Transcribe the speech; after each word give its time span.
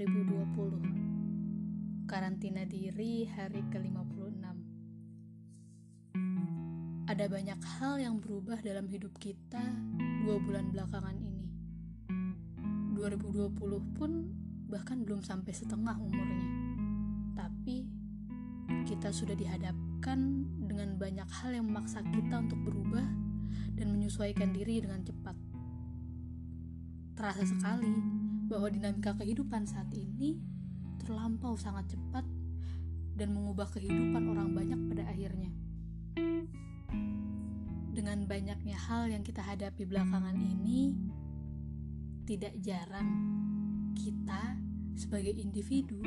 2020 0.00 2.08
Karantina 2.08 2.64
diri 2.64 3.28
hari 3.28 3.60
ke-56 3.68 4.40
Ada 7.04 7.28
banyak 7.28 7.60
hal 7.60 8.00
yang 8.00 8.16
berubah 8.16 8.64
dalam 8.64 8.88
hidup 8.88 9.12
kita 9.20 9.60
dua 10.24 10.40
bulan 10.40 10.72
belakangan 10.72 11.20
ini. 11.20 11.52
2020 12.96 13.52
pun 13.92 14.24
bahkan 14.72 15.04
belum 15.04 15.20
sampai 15.20 15.52
setengah 15.52 16.00
umurnya. 16.00 16.48
Tapi 17.36 17.84
kita 18.88 19.12
sudah 19.12 19.36
dihadapkan 19.36 20.48
dengan 20.64 20.96
banyak 20.96 21.28
hal 21.28 21.60
yang 21.60 21.68
memaksa 21.68 22.00
kita 22.08 22.40
untuk 22.40 22.56
berubah 22.64 23.04
dan 23.76 23.92
menyesuaikan 23.92 24.56
diri 24.56 24.80
dengan 24.80 25.04
cepat. 25.04 25.36
Terasa 27.20 27.44
sekali 27.44 28.19
bahwa 28.50 28.66
dinamika 28.66 29.14
kehidupan 29.14 29.62
saat 29.62 29.86
ini 29.94 30.42
terlampau 30.98 31.54
sangat 31.54 31.94
cepat 31.94 32.26
dan 33.14 33.30
mengubah 33.30 33.70
kehidupan 33.70 34.26
orang 34.26 34.50
banyak 34.50 34.80
pada 34.90 35.06
akhirnya. 35.06 35.54
Dengan 37.94 38.26
banyaknya 38.26 38.74
hal 38.74 39.06
yang 39.06 39.22
kita 39.22 39.38
hadapi 39.38 39.86
belakangan 39.86 40.34
ini, 40.34 40.98
tidak 42.26 42.58
jarang 42.58 43.10
kita 43.94 44.58
sebagai 44.98 45.30
individu 45.38 46.02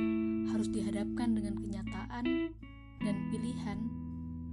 harus 0.52 0.68
dihadapkan 0.68 1.32
dengan 1.32 1.56
kenyataan 1.56 2.26
dan 3.00 3.16
pilihan 3.32 3.80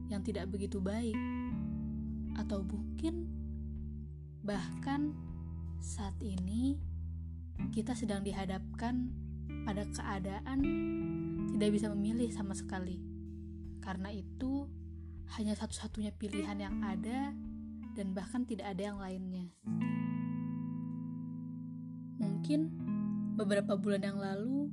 yang 0.07 0.23
tidak 0.23 0.47
begitu 0.47 0.79
baik, 0.79 1.19
atau 2.39 2.63
mungkin 2.63 3.27
bahkan 4.47 5.11
saat 5.79 6.15
ini 6.23 6.90
kita 7.69 7.93
sedang 7.93 8.25
dihadapkan 8.25 9.13
pada 9.69 9.85
keadaan 9.93 10.59
tidak 11.53 11.71
bisa 11.77 11.87
memilih 11.93 12.33
sama 12.33 12.57
sekali. 12.57 12.97
Karena 13.85 14.09
itu, 14.09 14.65
hanya 15.37 15.53
satu-satunya 15.55 16.17
pilihan 16.17 16.57
yang 16.57 16.81
ada 16.81 17.37
dan 17.95 18.07
bahkan 18.17 18.49
tidak 18.49 18.73
ada 18.73 18.83
yang 18.93 18.99
lainnya. 18.99 19.47
Mungkin 22.21 22.61
beberapa 23.37 23.77
bulan 23.77 24.03
yang 24.05 24.19
lalu 24.19 24.73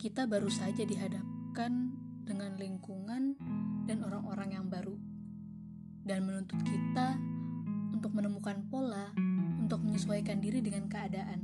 kita 0.00 0.28
baru 0.28 0.50
saja 0.50 0.84
dihadapkan 0.84 1.92
dengan 2.24 2.56
lingkungan 2.56 3.36
dan 3.84 4.00
orang-orang 4.04 4.56
yang 4.56 4.66
baru 4.68 4.96
dan 6.04 6.24
menuntut 6.24 6.60
kita 6.64 7.16
untuk 7.92 8.12
menemukan 8.12 8.60
pola 8.68 9.12
untuk 9.64 9.80
menyesuaikan 9.80 10.44
diri 10.44 10.60
dengan 10.60 10.84
keadaan 10.92 11.43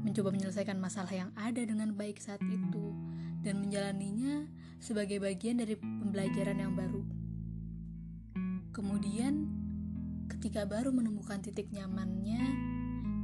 mencoba 0.00 0.32
menyelesaikan 0.32 0.80
masalah 0.80 1.12
yang 1.12 1.30
ada 1.36 1.60
dengan 1.60 1.92
baik 1.92 2.20
saat 2.20 2.40
itu, 2.44 2.96
dan 3.44 3.60
menjalaninya 3.60 4.48
sebagai 4.80 5.20
bagian 5.20 5.60
dari 5.60 5.76
pembelajaran 5.76 6.56
yang 6.56 6.72
baru. 6.72 7.02
Kemudian, 8.72 9.48
ketika 10.32 10.64
baru 10.64 10.88
menemukan 10.94 11.44
titik 11.44 11.68
nyamannya, 11.72 12.40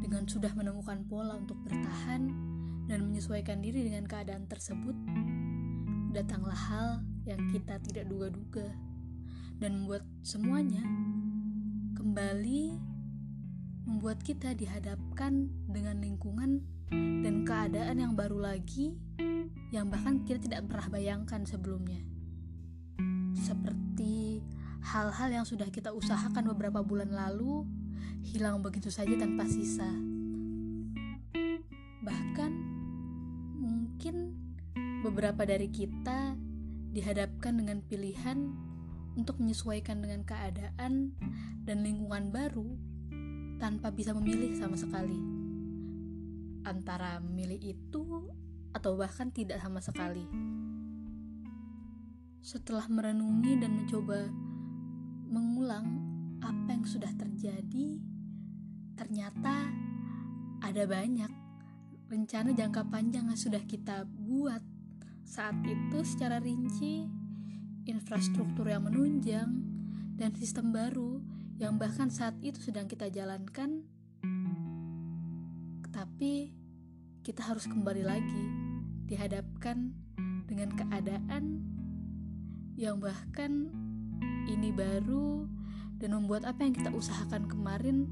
dengan 0.05 0.29
sudah 0.29 0.53
menemukan 0.55 1.03
pola 1.09 1.35
untuk 1.35 1.59
bertahan 1.65 2.31
dan 2.87 2.99
menyesuaikan 3.09 3.59
diri 3.59 3.89
dengan 3.89 4.07
keadaan 4.07 4.47
tersebut, 4.47 4.95
datanglah 6.13 6.57
hal 6.57 6.89
yang 7.27 7.41
kita 7.51 7.81
tidak 7.83 8.07
duga-duga 8.07 8.71
dan 9.59 9.83
membuat 9.83 10.05
semuanya 10.23 10.85
kembali 11.97 12.77
membuat 13.87 14.21
kita 14.23 14.53
dihadapkan 14.53 15.49
dengan 15.71 15.99
lingkungan 16.03 16.63
dan 16.91 17.43
keadaan 17.43 17.99
yang 17.99 18.13
baru 18.15 18.39
lagi 18.39 18.95
yang 19.75 19.91
bahkan 19.91 20.23
kita 20.23 20.39
tidak 20.39 20.71
pernah 20.71 20.89
bayangkan 20.91 21.43
sebelumnya. 21.43 21.99
Seperti 23.35 24.41
hal-hal 24.87 25.43
yang 25.43 25.47
sudah 25.47 25.67
kita 25.69 25.91
usahakan 25.91 26.55
beberapa 26.55 26.81
bulan 26.87 27.11
lalu 27.11 27.67
hilang 28.23 28.63
begitu 28.63 28.89
saja 28.89 29.13
tanpa 29.19 29.45
sisa. 29.51 29.91
Bahkan 32.07 32.53
mungkin 33.59 34.39
beberapa 35.03 35.43
dari 35.43 35.67
kita 35.67 36.39
dihadapkan 36.95 37.59
dengan 37.59 37.83
pilihan 37.83 38.55
untuk 39.19 39.43
menyesuaikan 39.43 40.01
dengan 40.01 40.23
keadaan 40.23 41.13
dan 41.67 41.77
lingkungan 41.83 42.31
baru 42.31 42.79
tanpa 43.59 43.91
bisa 43.91 44.13
memilih 44.15 44.55
sama 44.55 44.77
sekali 44.79 45.36
antara 46.67 47.23
memilih 47.23 47.79
itu 47.79 48.27
atau 48.75 48.99
bahkan 48.99 49.31
tidak 49.31 49.63
sama 49.63 49.79
sekali. 49.79 50.27
Setelah 52.43 52.91
merenungi 52.91 53.63
dan 53.63 53.73
mencoba 53.79 54.27
mengulang 55.31 55.87
apa 56.43 56.75
yang 56.75 56.85
sudah 56.85 57.11
terjadi, 57.15 58.03
ternyata 58.99 59.71
ada 60.61 60.83
banyak 60.85 61.31
rencana 62.11 62.55
jangka 62.55 62.87
panjang 62.91 63.27
yang 63.31 63.39
sudah 63.39 63.63
kita 63.67 64.07
buat 64.07 64.63
saat 65.27 65.59
itu 65.67 65.99
secara 66.07 66.39
rinci, 66.39 67.07
infrastruktur 67.87 68.71
yang 68.71 68.87
menunjang, 68.87 69.51
dan 70.15 70.31
sistem 70.39 70.71
baru 70.71 71.19
yang 71.59 71.77
bahkan 71.77 72.09
saat 72.09 72.39
itu 72.41 72.63
sedang 72.63 72.87
kita 72.87 73.11
jalankan, 73.11 73.83
tapi 75.91 76.56
kita 77.27 77.43
harus 77.43 77.67
kembali 77.67 78.07
lagi 78.07 78.45
dihadapkan 79.11 79.91
dengan 80.47 80.71
keadaan 80.79 81.59
yang 82.79 83.03
bahkan 83.03 83.67
ini 84.47 84.71
baru 84.71 85.51
dan 85.99 86.15
membuat 86.15 86.47
apa 86.47 86.63
yang 86.63 86.71
kita 86.71 86.95
usahakan 86.95 87.51
kemarin 87.51 88.07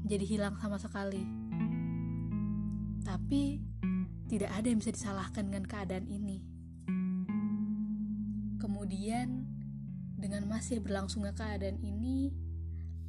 menjadi 0.00 0.24
hilang 0.24 0.56
sama 0.56 0.80
sekali. 0.80 1.20
Tapi 3.04 3.60
tidak 4.32 4.48
ada 4.56 4.64
yang 4.64 4.80
bisa 4.80 4.96
disalahkan 4.96 5.44
dengan 5.44 5.68
keadaan 5.68 6.08
ini. 6.08 6.40
Kemudian, 8.56 9.44
dengan 10.16 10.48
masih 10.48 10.80
berlangsungnya 10.80 11.36
keadaan 11.36 11.84
ini, 11.84 12.32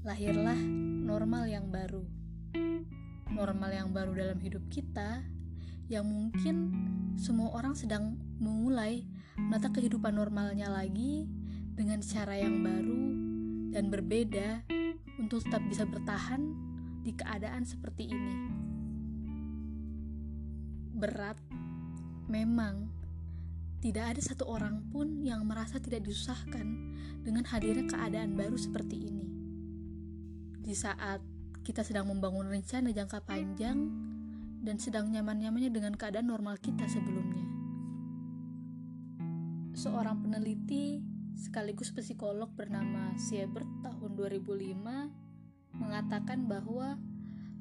lahirlah 0.04 0.60
normal 1.08 1.48
yang 1.48 1.72
baru. 1.72 2.04
Normal 3.32 3.72
yang 3.72 3.96
baru 3.96 4.12
dalam 4.20 4.40
hidup 4.44 4.68
kita 4.68 5.35
yang 5.86 6.06
mungkin 6.06 6.74
semua 7.16 7.54
orang 7.54 7.78
sedang 7.78 8.18
memulai 8.42 9.06
menata 9.38 9.70
kehidupan 9.70 10.16
normalnya 10.16 10.72
lagi 10.72 11.30
dengan 11.76 12.00
cara 12.02 12.40
yang 12.40 12.64
baru 12.64 13.04
dan 13.76 13.92
berbeda 13.92 14.64
untuk 15.20 15.44
tetap 15.44 15.62
bisa 15.68 15.84
bertahan 15.84 16.42
di 17.04 17.12
keadaan 17.14 17.68
seperti 17.68 18.10
ini. 18.10 18.36
Berat 20.96 21.38
memang 22.32 22.90
tidak 23.84 24.18
ada 24.18 24.22
satu 24.24 24.50
orang 24.50 24.82
pun 24.90 25.22
yang 25.22 25.46
merasa 25.46 25.78
tidak 25.78 26.08
disusahkan 26.08 26.66
dengan 27.22 27.46
hadirnya 27.46 27.86
keadaan 27.86 28.34
baru 28.34 28.58
seperti 28.58 29.14
ini 29.14 29.26
di 30.66 30.74
saat 30.74 31.22
kita 31.62 31.86
sedang 31.86 32.10
membangun 32.10 32.50
rencana 32.50 32.90
jangka 32.90 33.22
panjang 33.22 33.78
dan 34.62 34.78
sedang 34.78 35.12
nyaman-nyamannya 35.12 35.72
dengan 35.74 35.94
keadaan 35.98 36.32
normal 36.32 36.62
kita 36.62 36.88
sebelumnya. 36.88 37.44
Seorang 39.76 40.24
peneliti 40.24 41.04
sekaligus 41.36 41.92
psikolog 41.92 42.48
bernama 42.56 43.12
Siebert 43.20 43.68
tahun 43.84 44.16
2005 44.16 45.76
mengatakan 45.76 46.48
bahwa 46.48 46.96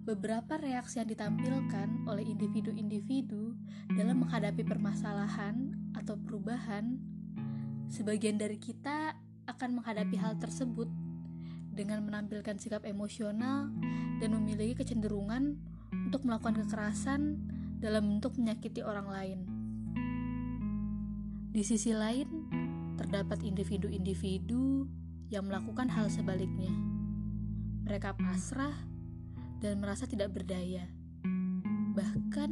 beberapa 0.04 0.60
reaksi 0.60 1.02
yang 1.02 1.10
ditampilkan 1.10 2.06
oleh 2.06 2.28
individu-individu 2.28 3.56
dalam 3.96 4.22
menghadapi 4.22 4.62
permasalahan 4.62 5.74
atau 5.96 6.14
perubahan, 6.20 7.00
sebagian 7.88 8.36
dari 8.36 8.60
kita 8.60 9.16
akan 9.48 9.80
menghadapi 9.80 10.16
hal 10.20 10.36
tersebut 10.38 10.86
dengan 11.74 12.06
menampilkan 12.06 12.54
sikap 12.60 12.86
emosional 12.86 13.72
dan 14.22 14.30
memiliki 14.30 14.84
kecenderungan 14.84 15.58
melakukan 16.24 16.64
kekerasan 16.64 17.36
dalam 17.78 18.16
bentuk 18.16 18.40
menyakiti 18.40 18.80
orang 18.80 19.08
lain. 19.12 19.38
Di 21.54 21.62
sisi 21.62 21.94
lain, 21.94 22.26
terdapat 22.98 23.44
individu-individu 23.44 24.88
yang 25.30 25.46
melakukan 25.46 25.86
hal 25.92 26.10
sebaliknya. 26.10 26.72
Mereka 27.84 28.16
pasrah 28.16 28.74
dan 29.60 29.78
merasa 29.78 30.08
tidak 30.08 30.34
berdaya. 30.34 30.88
Bahkan, 31.94 32.50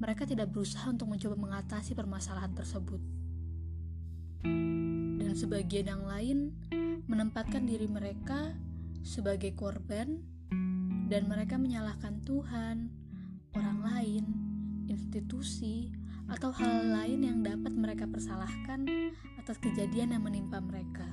mereka 0.00 0.26
tidak 0.26 0.50
berusaha 0.50 0.90
untuk 0.90 1.06
mencoba 1.12 1.36
mengatasi 1.38 1.94
permasalahan 1.94 2.52
tersebut. 2.56 3.00
Dan 5.22 5.32
sebagian 5.36 5.86
yang 5.86 6.04
lain 6.04 6.52
menempatkan 7.06 7.62
diri 7.64 7.86
mereka 7.86 8.56
sebagai 9.06 9.54
korban 9.54 10.35
dan 11.06 11.30
mereka 11.30 11.54
menyalahkan 11.54 12.22
Tuhan, 12.26 12.90
orang 13.54 13.78
lain, 13.86 14.24
prostitusi, 14.90 15.94
atau 16.26 16.50
hal 16.50 16.90
lain 16.90 17.22
yang 17.22 17.38
dapat 17.46 17.70
mereka 17.70 18.10
persalahkan 18.10 18.82
atas 19.38 19.62
kejadian 19.62 20.18
yang 20.18 20.22
menimpa 20.26 20.58
mereka. 20.58 21.06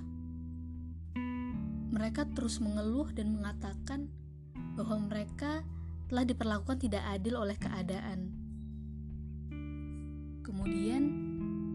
Mereka 1.94 2.34
terus 2.34 2.58
mengeluh 2.58 3.14
dan 3.14 3.38
mengatakan 3.38 4.10
bahwa 4.74 5.06
mereka 5.06 5.62
telah 6.10 6.26
diperlakukan 6.26 6.82
tidak 6.82 7.06
adil 7.14 7.38
oleh 7.38 7.54
keadaan. 7.54 8.34
Kemudian, 10.42 11.04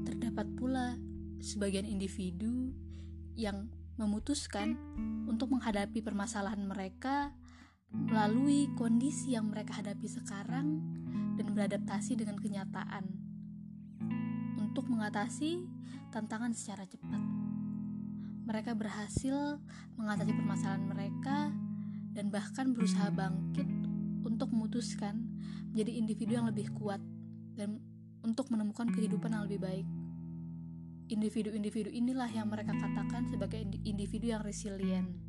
terdapat 0.02 0.50
pula 0.58 0.98
sebagian 1.38 1.86
individu 1.86 2.74
yang 3.38 3.70
memutuskan 3.94 4.74
untuk 5.30 5.54
menghadapi 5.54 6.02
permasalahan 6.02 6.66
mereka 6.66 7.30
melalui 7.92 8.68
kondisi 8.76 9.32
yang 9.32 9.48
mereka 9.48 9.80
hadapi 9.80 10.04
sekarang 10.04 10.80
dan 11.40 11.46
beradaptasi 11.54 12.18
dengan 12.18 12.36
kenyataan 12.36 13.04
untuk 14.60 14.90
mengatasi 14.92 15.64
tantangan 16.12 16.52
secara 16.52 16.84
cepat. 16.84 17.22
Mereka 18.48 18.72
berhasil 18.76 19.60
mengatasi 19.96 20.32
permasalahan 20.32 20.84
mereka 20.88 21.52
dan 22.16 22.32
bahkan 22.32 22.72
berusaha 22.72 23.12
bangkit 23.12 23.68
untuk 24.24 24.50
memutuskan 24.52 25.20
menjadi 25.72 25.92
individu 26.00 26.32
yang 26.40 26.48
lebih 26.48 26.72
kuat 26.74 27.00
dan 27.54 27.80
untuk 28.24 28.48
menemukan 28.50 28.88
kehidupan 28.88 29.32
yang 29.32 29.44
lebih 29.44 29.60
baik. 29.60 29.86
Individu-individu 31.08 31.88
inilah 31.88 32.28
yang 32.28 32.52
mereka 32.52 32.76
katakan 32.76 33.24
sebagai 33.28 33.64
individu 33.84 34.32
yang 34.32 34.44
resilient. 34.44 35.27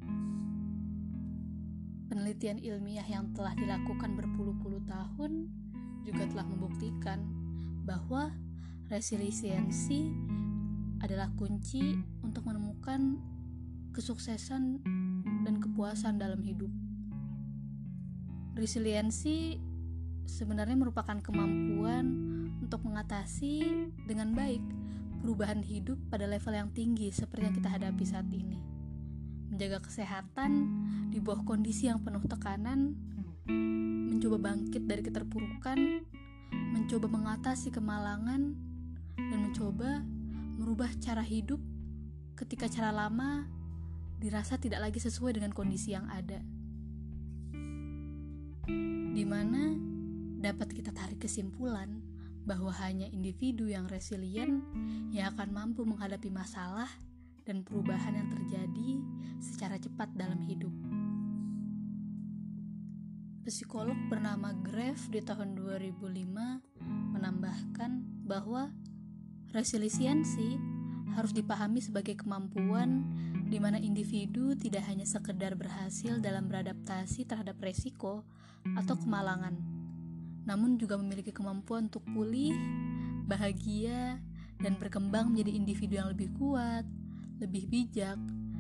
Penelitian 2.19 2.59
ilmiah 2.59 3.07
yang 3.07 3.31
telah 3.31 3.55
dilakukan 3.55 4.11
berpuluh-puluh 4.19 4.83
tahun 4.91 5.47
juga 6.03 6.27
telah 6.27 6.43
membuktikan 6.51 7.23
bahwa 7.87 8.35
resiliensi 8.91 10.11
adalah 10.99 11.31
kunci 11.39 11.95
untuk 12.19 12.43
menemukan 12.43 13.23
kesuksesan 13.95 14.83
dan 15.47 15.63
kepuasan 15.63 16.19
dalam 16.19 16.43
hidup. 16.43 16.67
Resiliensi 18.59 19.55
sebenarnya 20.27 20.75
merupakan 20.75 21.23
kemampuan 21.23 22.03
untuk 22.59 22.83
mengatasi 22.83 23.63
dengan 24.11 24.35
baik 24.35 24.59
perubahan 25.23 25.63
hidup 25.63 25.95
pada 26.11 26.27
level 26.27 26.51
yang 26.51 26.67
tinggi 26.75 27.15
seperti 27.15 27.47
yang 27.47 27.55
kita 27.55 27.71
hadapi 27.71 28.03
saat 28.03 28.27
ini. 28.27 28.78
Menjaga 29.49 29.81
kesehatan 29.81 30.51
di 31.09 31.17
bawah 31.17 31.41
kondisi 31.41 31.89
yang 31.89 32.05
penuh 32.05 32.21
tekanan, 32.25 32.93
mencoba 34.09 34.53
bangkit 34.53 34.85
dari 34.85 35.01
keterpurukan, 35.01 36.05
mencoba 36.53 37.07
mengatasi 37.09 37.73
kemalangan, 37.73 38.53
dan 39.17 39.39
mencoba 39.41 40.05
merubah 40.59 40.89
cara 41.01 41.25
hidup 41.25 41.59
ketika 42.37 42.69
cara 42.71 42.93
lama 42.93 43.49
dirasa 44.19 44.59
tidak 44.59 44.83
lagi 44.83 44.99
sesuai 44.99 45.39
dengan 45.39 45.51
kondisi 45.55 45.95
yang 45.95 46.07
ada. 46.07 46.39
Di 49.09 49.25
mana 49.27 49.75
dapat 50.39 50.71
kita 50.71 50.95
tarik 50.95 51.23
kesimpulan 51.23 51.99
bahwa 52.47 52.71
hanya 52.79 53.07
individu 53.11 53.67
yang 53.67 53.85
resilient 53.91 54.63
yang 55.11 55.35
akan 55.35 55.51
mampu 55.51 55.83
menghadapi 55.83 56.31
masalah 56.31 56.87
dan 57.49 57.65
perubahan 57.65 58.13
yang 58.13 58.29
terjadi 58.29 59.01
secara 59.41 59.81
cepat 59.81 60.13
dalam 60.13 60.37
hidup. 60.45 60.69
Psikolog 63.41 63.97
bernama 64.05 64.53
Grave 64.53 65.01
di 65.09 65.17
tahun 65.25 65.57
2005 65.57 65.97
menambahkan 67.17 68.05
bahwa 68.29 68.69
resiliensi 69.49 70.61
harus 71.17 71.33
dipahami 71.33 71.81
sebagai 71.81 72.13
kemampuan 72.21 73.01
di 73.49 73.57
mana 73.57 73.81
individu 73.81 74.53
tidak 74.53 74.85
hanya 74.85 75.09
sekedar 75.09 75.57
berhasil 75.57 76.21
dalam 76.21 76.45
beradaptasi 76.45 77.25
terhadap 77.25 77.57
resiko 77.57 78.21
atau 78.77 78.93
kemalangan, 78.93 79.57
namun 80.45 80.77
juga 80.77 81.01
memiliki 81.01 81.33
kemampuan 81.33 81.89
untuk 81.89 82.05
pulih, 82.13 82.53
bahagia, 83.25 84.21
dan 84.61 84.77
berkembang 84.77 85.33
menjadi 85.33 85.51
individu 85.57 85.97
yang 85.97 86.13
lebih 86.13 86.29
kuat, 86.37 86.85
lebih 87.39 87.71
bijak, 87.71 88.19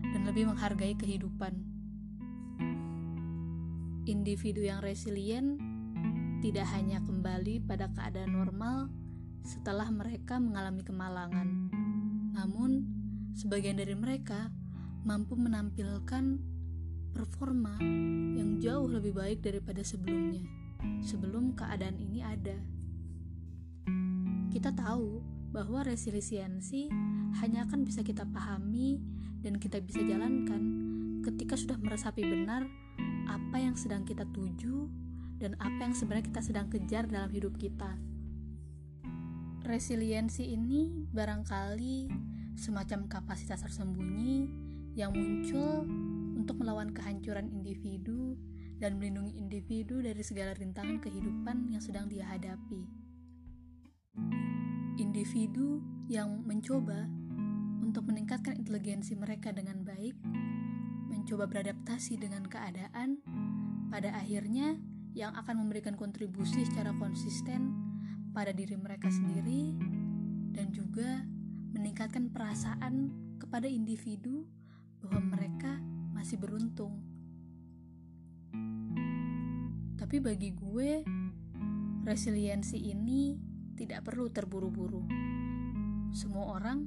dan 0.09 0.21
lebih 0.25 0.49
menghargai 0.49 0.95
kehidupan. 0.95 1.53
Individu 4.09 4.65
yang 4.65 4.81
resilient 4.81 5.59
tidak 6.39 6.65
hanya 6.73 7.03
kembali 7.03 7.61
pada 7.67 7.91
keadaan 7.91 8.33
normal 8.33 8.89
setelah 9.43 9.91
mereka 9.91 10.39
mengalami 10.39 10.81
kemalangan, 10.81 11.69
namun 12.33 12.87
sebagian 13.35 13.77
dari 13.77 13.93
mereka 13.93 14.49
mampu 15.03 15.35
menampilkan 15.35 16.39
performa 17.11 17.75
yang 18.35 18.57
jauh 18.63 18.87
lebih 18.87 19.13
baik 19.13 19.43
daripada 19.43 19.83
sebelumnya, 19.83 20.43
sebelum 21.03 21.53
keadaan 21.53 21.99
ini 21.99 22.19
ada. 22.23 22.57
Kita 24.49 24.73
tahu 24.73 25.38
bahwa 25.49 25.81
resiliensi 25.81 26.89
hanya 27.41 27.65
akan 27.65 27.81
bisa 27.85 28.05
kita 28.05 28.25
pahami 28.29 29.01
dan 29.41 29.57
kita 29.57 29.81
bisa 29.81 30.01
jalankan 30.05 30.61
ketika 31.25 31.57
sudah 31.57 31.77
meresapi 31.81 32.21
benar 32.21 32.65
apa 33.29 33.57
yang 33.57 33.73
sedang 33.73 34.05
kita 34.05 34.25
tuju 34.29 34.89
dan 35.39 35.55
apa 35.57 35.89
yang 35.89 35.95
sebenarnya 35.95 36.29
kita 36.29 36.41
sedang 36.43 36.67
kejar 36.67 37.07
dalam 37.07 37.31
hidup 37.31 37.55
kita. 37.55 37.95
Resiliensi 39.63 40.49
ini 40.49 41.07
barangkali 41.13 42.09
semacam 42.57 43.07
kapasitas 43.07 43.63
tersembunyi 43.63 44.49
yang 44.97 45.13
muncul 45.15 45.85
untuk 46.35 46.59
melawan 46.59 46.91
kehancuran 46.91 47.47
individu 47.53 48.35
dan 48.81 48.97
melindungi 48.97 49.37
individu 49.37 50.01
dari 50.01 50.23
segala 50.25 50.57
rintangan 50.57 50.99
kehidupan 50.99 51.69
yang 51.71 51.83
sedang 51.83 52.09
dia 52.09 52.25
hadapi. 52.27 52.83
Individu 54.99 55.79
yang 56.11 56.43
mencoba 56.43 57.07
untuk 57.79 58.11
meningkatkan 58.11 58.59
inteligensi 58.59 59.15
mereka 59.15 59.55
dengan 59.55 59.79
baik 59.87 60.11
mencoba 61.09 61.49
beradaptasi 61.49 62.21
dengan 62.21 62.45
keadaan, 62.45 63.23
pada 63.89 64.13
akhirnya 64.13 64.77
yang 65.17 65.33
akan 65.33 65.65
memberikan 65.65 65.97
kontribusi 65.97 66.67
secara 66.67 66.93
konsisten 66.99 67.73
pada 68.35 68.53
diri 68.53 68.77
mereka 68.77 69.09
sendiri 69.09 69.73
dan 70.53 70.69
juga 70.69 71.25
meningkatkan 71.73 72.29
perasaan 72.29 73.09
kepada 73.41 73.65
individu 73.65 74.45
bahwa 75.01 75.37
mereka 75.37 75.81
masih 76.13 76.37
beruntung. 76.37 77.01
Tapi 79.97 80.17
bagi 80.21 80.53
gue, 80.53 81.05
resiliensi 82.05 82.89
ini 82.89 83.48
tidak 83.79 84.03
perlu 84.03 84.27
terburu-buru. 84.27 85.07
Semua 86.11 86.59
orang 86.59 86.83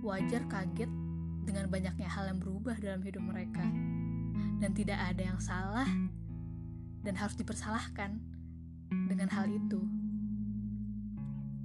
wajar 0.00 0.48
kaget 0.48 0.88
dengan 1.44 1.68
banyaknya 1.68 2.08
hal 2.08 2.32
yang 2.32 2.40
berubah 2.40 2.80
dalam 2.80 3.04
hidup 3.04 3.20
mereka, 3.20 3.68
dan 4.56 4.72
tidak 4.72 4.96
ada 4.96 5.28
yang 5.28 5.36
salah 5.36 5.84
dan 7.04 7.20
harus 7.20 7.36
dipersalahkan 7.36 8.16
dengan 8.88 9.28
hal 9.28 9.44
itu. 9.52 9.84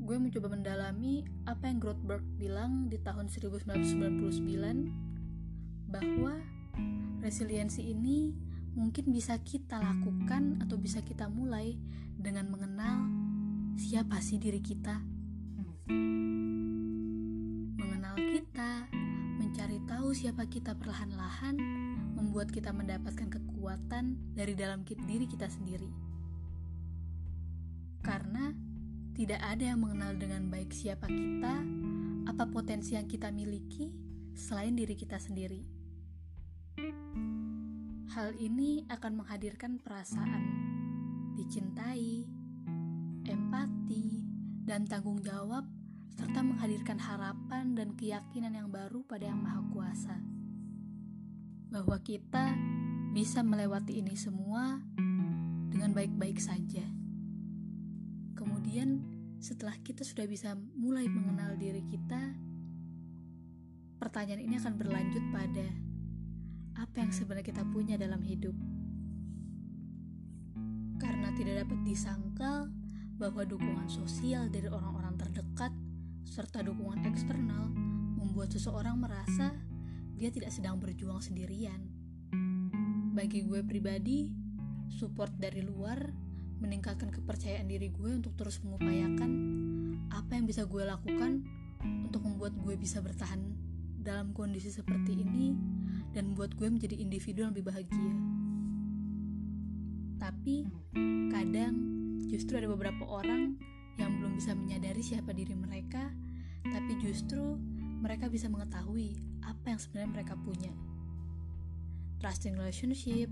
Gue 0.04 0.20
mencoba 0.20 0.52
mendalami 0.52 1.24
apa 1.48 1.72
yang 1.72 1.80
Grothberg 1.80 2.28
bilang 2.36 2.92
di 2.92 3.00
tahun 3.00 3.32
1999 3.32 5.88
bahwa 5.88 6.44
resiliensi 7.24 7.88
ini 7.88 8.36
mungkin 8.76 9.16
bisa 9.16 9.40
kita 9.40 9.80
lakukan 9.80 10.60
atau 10.64 10.76
bisa 10.76 11.00
kita 11.04 11.28
mulai 11.32 11.80
dengan 12.18 12.50
mengenal 12.52 13.17
siapa 13.78 14.18
sih 14.18 14.42
diri 14.42 14.58
kita. 14.58 14.98
Mengenal 17.78 18.18
kita, 18.18 18.90
Mencari 19.38 19.78
tahu 19.86 20.18
siapa 20.18 20.50
kita 20.50 20.74
perlahan-lahan 20.74 21.56
membuat 22.18 22.50
kita 22.50 22.74
mendapatkan 22.74 23.30
kekuatan 23.30 24.34
dari 24.34 24.58
dalam 24.58 24.82
diri 24.82 25.30
kita 25.30 25.46
sendiri. 25.46 25.88
Karena 28.02 28.50
tidak 29.14 29.42
ada 29.46 29.74
yang 29.74 29.82
mengenal 29.82 30.18
dengan 30.18 30.50
baik 30.50 30.74
siapa 30.74 31.06
kita, 31.06 31.62
apa 32.26 32.44
potensi 32.50 32.98
yang 32.98 33.06
kita 33.06 33.30
miliki 33.30 33.94
selain 34.34 34.74
diri 34.74 34.98
kita 34.98 35.22
sendiri. 35.22 35.62
Hal 38.14 38.34
ini 38.42 38.86
akan 38.90 39.22
menghadirkan 39.22 39.78
perasaan 39.82 40.44
dicintai, 41.38 42.37
dan 44.78 44.86
tanggung 44.86 45.18
jawab 45.26 45.66
serta 46.14 46.46
menghadirkan 46.46 47.02
harapan 47.02 47.74
dan 47.74 47.98
keyakinan 47.98 48.54
yang 48.54 48.70
baru 48.70 49.02
pada 49.10 49.26
Yang 49.26 49.42
Maha 49.42 49.62
Kuasa 49.74 50.14
bahwa 51.74 51.98
kita 52.06 52.54
bisa 53.10 53.42
melewati 53.42 53.98
ini 53.98 54.14
semua 54.14 54.78
dengan 55.74 55.98
baik-baik 55.98 56.38
saja. 56.38 56.86
Kemudian, 58.38 59.02
setelah 59.42 59.74
kita 59.82 60.06
sudah 60.06 60.30
bisa 60.30 60.54
mulai 60.78 61.10
mengenal 61.10 61.58
diri 61.58 61.82
kita, 61.82 62.38
pertanyaan 63.98 64.46
ini 64.46 64.62
akan 64.62 64.78
berlanjut 64.78 65.26
pada 65.34 65.74
apa 66.86 67.02
yang 67.02 67.10
sebenarnya 67.10 67.50
kita 67.50 67.66
punya 67.74 67.98
dalam 67.98 68.22
hidup. 68.22 68.54
Karena 71.02 71.34
tidak 71.34 71.66
dapat 71.66 71.82
disangkal 71.82 72.77
bahwa 73.18 73.42
dukungan 73.42 73.90
sosial 73.90 74.46
dari 74.54 74.70
orang-orang 74.70 75.18
terdekat 75.18 75.74
serta 76.22 76.62
dukungan 76.62 77.02
eksternal 77.10 77.74
membuat 78.14 78.54
seseorang 78.54 79.02
merasa 79.02 79.58
dia 80.14 80.30
tidak 80.30 80.54
sedang 80.54 80.78
berjuang 80.78 81.18
sendirian. 81.18 81.82
Bagi 83.18 83.42
gue 83.50 83.66
pribadi, 83.66 84.30
support 84.94 85.34
dari 85.34 85.66
luar 85.66 85.98
meningkatkan 86.62 87.10
kepercayaan 87.10 87.66
diri 87.66 87.90
gue 87.90 88.18
untuk 88.18 88.38
terus 88.38 88.62
mengupayakan 88.62 89.30
apa 90.14 90.32
yang 90.38 90.46
bisa 90.46 90.66
gue 90.70 90.86
lakukan 90.86 91.42
untuk 92.06 92.22
membuat 92.26 92.54
gue 92.58 92.78
bisa 92.78 93.02
bertahan 93.02 93.42
dalam 94.02 94.34
kondisi 94.34 94.70
seperti 94.70 95.26
ini 95.26 95.58
dan 96.14 96.34
membuat 96.34 96.54
gue 96.54 96.70
menjadi 96.70 96.98
individu 96.98 97.46
yang 97.46 97.54
lebih 97.54 97.70
bahagia. 97.70 98.14
Tapi 100.18 100.66
kadang 101.34 101.97
justru 102.26 102.58
ada 102.58 102.66
beberapa 102.66 103.06
orang 103.06 103.62
yang 104.02 104.18
belum 104.18 104.38
bisa 104.38 104.58
menyadari 104.58 105.02
siapa 105.06 105.34
diri 105.34 105.54
mereka, 105.54 106.10
tapi 106.66 106.98
justru 107.02 107.58
mereka 108.02 108.30
bisa 108.30 108.50
mengetahui 108.50 109.18
apa 109.46 109.74
yang 109.74 109.80
sebenarnya 109.82 110.12
mereka 110.22 110.34
punya. 110.38 110.74
Trusting 112.18 112.58
relationship, 112.58 113.30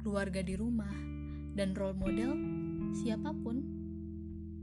keluarga 0.00 0.40
di 0.40 0.56
rumah, 0.56 0.92
dan 1.56 1.76
role 1.76 1.96
model 1.96 2.32
siapa 2.94 3.34
pun 3.36 3.60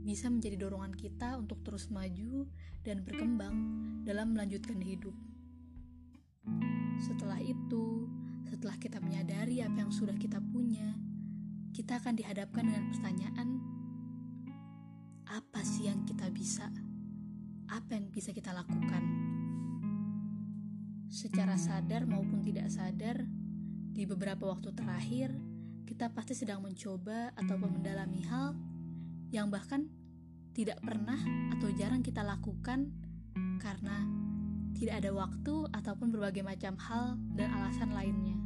bisa 0.06 0.30
menjadi 0.30 0.66
dorongan 0.66 0.94
kita 0.94 1.34
untuk 1.34 1.66
terus 1.66 1.90
maju 1.90 2.46
dan 2.86 3.02
berkembang 3.02 3.54
dalam 4.06 4.38
melanjutkan 4.38 4.78
hidup. 4.78 5.14
Setelah 7.02 7.42
itu, 7.42 8.06
setelah 8.46 8.78
kita 8.78 9.02
menyadari 9.02 9.66
apa 9.66 9.82
yang 9.82 9.90
sudah 9.90 10.14
kita 10.14 10.38
punya, 10.54 10.94
kita 11.76 12.00
akan 12.00 12.16
dihadapkan 12.16 12.64
dengan 12.64 12.88
pertanyaan, 12.88 13.48
apa 15.28 15.60
sih 15.60 15.92
yang 15.92 16.08
kita 16.08 16.32
bisa? 16.32 16.72
Apa 17.68 18.00
yang 18.00 18.08
bisa 18.08 18.32
kita 18.32 18.56
lakukan? 18.56 19.04
Secara 21.12 21.60
sadar 21.60 22.08
maupun 22.08 22.40
tidak 22.40 22.72
sadar, 22.72 23.28
di 23.92 24.08
beberapa 24.08 24.48
waktu 24.48 24.72
terakhir, 24.72 25.36
kita 25.84 26.16
pasti 26.16 26.32
sedang 26.32 26.64
mencoba 26.64 27.36
ataupun 27.36 27.76
mendalami 27.76 28.24
hal 28.24 28.56
yang 29.28 29.52
bahkan 29.52 29.92
tidak 30.56 30.80
pernah 30.80 31.20
atau 31.52 31.68
jarang 31.76 32.00
kita 32.00 32.24
lakukan 32.24 32.88
karena 33.60 34.00
tidak 34.72 35.04
ada 35.04 35.12
waktu 35.12 35.54
ataupun 35.76 36.08
berbagai 36.08 36.40
macam 36.40 36.72
hal 36.80 37.20
dan 37.36 37.52
alasan 37.52 37.92
lainnya. 37.92 38.36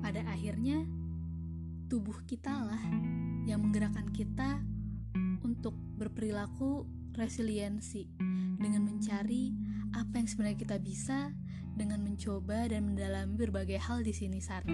Pada 0.00 0.24
akhirnya, 0.24 0.88
tubuh 1.88 2.20
kita 2.28 2.52
lah 2.52 2.84
yang 3.48 3.64
menggerakkan 3.64 4.12
kita 4.12 4.60
untuk 5.40 5.72
berperilaku 5.96 6.84
resiliensi 7.16 8.04
dengan 8.60 8.84
mencari 8.84 9.56
apa 9.96 10.20
yang 10.20 10.28
sebenarnya 10.28 10.60
kita 10.60 10.76
bisa 10.76 11.32
dengan 11.72 12.04
mencoba 12.04 12.68
dan 12.68 12.92
mendalami 12.92 13.40
berbagai 13.40 13.80
hal 13.80 14.04
di 14.04 14.12
sini 14.12 14.36
sana. 14.36 14.68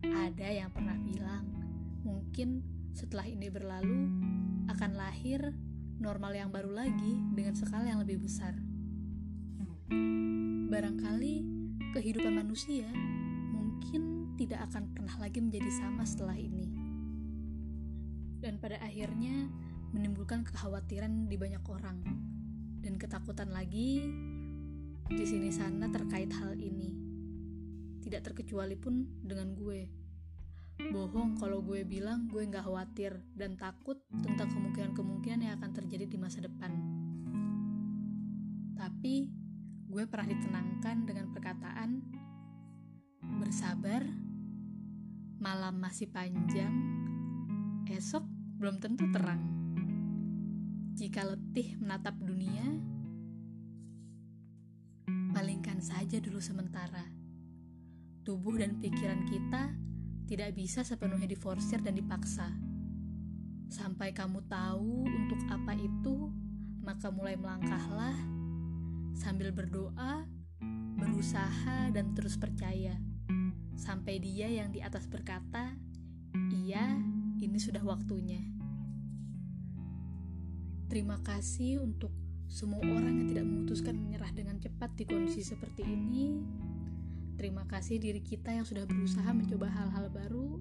Ada 0.00 0.64
yang 0.64 0.72
pernah 0.72 0.96
bilang, 0.96 1.44
mungkin 2.00 2.64
setelah 2.96 3.28
ini 3.28 3.52
berlalu 3.52 4.08
akan 4.72 4.96
lahir 4.96 5.52
normal 6.00 6.32
yang 6.32 6.48
baru 6.48 6.72
lagi 6.72 7.20
dengan 7.36 7.52
skala 7.52 7.84
yang 7.84 8.00
lebih 8.00 8.24
besar. 8.24 8.56
Barangkali 10.72 11.44
kehidupan 11.92 12.32
manusia 12.32 12.88
mungkin 13.52 14.15
tidak 14.36 14.68
akan 14.70 14.92
pernah 14.92 15.16
lagi 15.16 15.40
menjadi 15.40 15.70
sama 15.72 16.04
setelah 16.04 16.36
ini. 16.36 16.68
Dan 18.40 18.60
pada 18.60 18.76
akhirnya 18.84 19.48
menimbulkan 19.96 20.44
kekhawatiran 20.44 21.26
di 21.26 21.36
banyak 21.40 21.64
orang 21.66 21.98
dan 22.84 23.00
ketakutan 23.00 23.50
lagi 23.50 24.04
di 25.08 25.24
sini 25.24 25.48
sana 25.48 25.88
terkait 25.88 26.30
hal 26.36 26.54
ini. 26.60 26.92
Tidak 28.04 28.22
terkecuali 28.22 28.78
pun 28.78 29.02
dengan 29.24 29.56
gue. 29.56 29.88
Bohong 30.76 31.40
kalau 31.40 31.64
gue 31.64 31.88
bilang 31.88 32.28
gue 32.28 32.44
gak 32.44 32.68
khawatir 32.68 33.16
dan 33.32 33.56
takut 33.56 33.96
tentang 34.20 34.52
kemungkinan-kemungkinan 34.52 35.40
yang 35.40 35.54
akan 35.56 35.72
terjadi 35.72 36.04
di 36.04 36.18
masa 36.20 36.44
depan. 36.44 36.70
Tapi 38.76 39.32
gue 39.88 40.04
pernah 40.04 40.28
ditenangkan 40.28 40.96
dengan 41.08 41.32
perkataan 41.32 41.90
bersabar, 43.40 44.04
malam 45.36 45.76
masih 45.76 46.08
panjang, 46.08 46.72
esok 47.92 48.24
belum 48.56 48.80
tentu 48.80 49.04
terang. 49.12 49.42
Jika 50.96 51.28
letih 51.28 51.76
menatap 51.76 52.16
dunia, 52.16 52.64
palingkan 55.36 55.84
saja 55.84 56.16
dulu 56.24 56.40
sementara. 56.40 57.04
Tubuh 58.24 58.56
dan 58.56 58.80
pikiran 58.80 59.28
kita 59.28 59.76
tidak 60.26 60.56
bisa 60.56 60.82
sepenuhnya 60.82 61.28
diforsir 61.28 61.78
dan 61.84 61.94
dipaksa. 61.94 62.50
Sampai 63.68 64.16
kamu 64.16 64.42
tahu 64.48 65.04
untuk 65.04 65.40
apa 65.52 65.76
itu, 65.76 66.32
maka 66.80 67.12
mulai 67.12 67.36
melangkahlah 67.36 68.16
sambil 69.12 69.52
berdoa, 69.52 70.24
berusaha, 70.96 71.92
dan 71.92 72.16
terus 72.16 72.40
percaya. 72.40 73.05
Sampai 73.76 74.18
dia 74.18 74.48
yang 74.48 74.72
di 74.72 74.80
atas 74.80 75.06
berkata, 75.06 75.76
"Iya, 76.50 76.98
ini 77.38 77.58
sudah 77.60 77.84
waktunya." 77.84 78.40
Terima 80.90 81.20
kasih 81.22 81.84
untuk 81.84 82.10
semua 82.48 82.82
orang 82.82 83.20
yang 83.20 83.28
tidak 83.30 83.46
memutuskan 83.46 83.94
menyerah 84.00 84.32
dengan 84.32 84.56
cepat 84.58 84.96
di 84.96 85.04
kondisi 85.04 85.42
seperti 85.42 85.82
ini 85.82 86.40
Terima 87.36 87.68
kasih 87.68 88.00
diri 88.00 88.24
kita 88.24 88.48
yang 88.48 88.64
sudah 88.64 88.88
berusaha 88.88 89.28
mencoba 89.28 89.68
hal-hal 89.68 90.08
baru, 90.08 90.56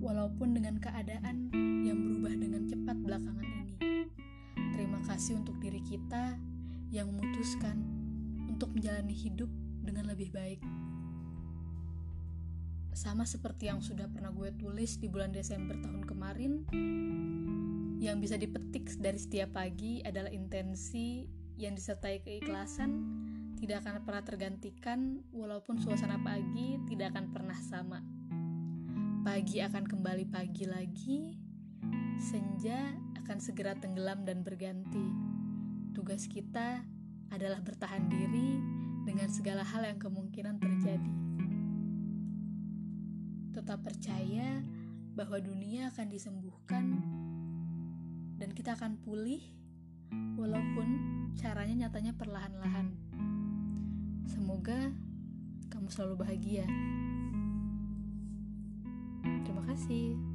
walaupun 0.00 0.56
dengan 0.56 0.80
keadaan 0.80 1.52
yang 1.84 2.00
berubah 2.00 2.32
dengan 2.32 2.64
cepat 2.72 2.96
belakangan 3.04 3.44
ini. 3.44 3.76
Terima 4.72 4.96
kasih 5.04 5.44
untuk 5.44 5.60
diri 5.60 5.84
kita 5.84 6.40
yang 6.88 7.12
memutuskan 7.12 7.84
untuk 8.48 8.72
menjalani 8.72 9.12
hidup 9.12 9.52
dengan 9.82 10.08
lebih 10.08 10.30
baik. 10.30 10.62
Sama 12.94 13.26
seperti 13.26 13.66
yang 13.66 13.82
sudah 13.82 14.06
pernah 14.06 14.30
gue 14.30 14.54
tulis 14.56 14.96
di 15.02 15.10
bulan 15.10 15.34
Desember 15.34 15.74
tahun 15.82 16.06
kemarin, 16.06 16.52
yang 18.02 18.18
bisa 18.22 18.38
dipetik 18.38 18.94
dari 18.98 19.18
setiap 19.18 19.54
pagi 19.58 20.02
adalah 20.02 20.30
intensi 20.30 21.26
yang 21.58 21.78
disertai 21.78 22.22
keikhlasan 22.24 22.90
tidak 23.62 23.86
akan 23.86 24.02
pernah 24.02 24.26
tergantikan 24.26 25.22
walaupun 25.30 25.78
suasana 25.78 26.18
pagi 26.18 26.82
tidak 26.90 27.14
akan 27.14 27.30
pernah 27.30 27.54
sama. 27.62 28.02
Pagi 29.22 29.62
akan 29.62 29.86
kembali 29.86 30.26
pagi 30.26 30.66
lagi, 30.66 31.38
senja 32.18 32.90
akan 33.22 33.38
segera 33.38 33.78
tenggelam 33.78 34.26
dan 34.26 34.42
berganti. 34.42 35.06
Tugas 35.94 36.26
kita 36.26 36.82
adalah 37.30 37.62
bertahan 37.62 38.10
diri 38.10 38.58
dengan 39.02 39.28
segala 39.28 39.66
hal 39.66 39.82
yang 39.84 39.98
kemungkinan 39.98 40.56
terjadi. 40.62 41.14
Tetap 43.52 43.84
percaya 43.84 44.62
bahwa 45.12 45.36
dunia 45.42 45.92
akan 45.92 46.06
disembuhkan 46.08 46.84
dan 48.40 48.50
kita 48.56 48.74
akan 48.74 48.96
pulih 49.04 49.44
walaupun 50.34 50.88
caranya 51.36 51.86
nyatanya 51.86 52.16
perlahan-lahan. 52.16 52.96
Semoga 54.26 54.90
kamu 55.68 55.88
selalu 55.92 56.14
bahagia. 56.24 56.66
Terima 59.44 59.62
kasih. 59.68 60.31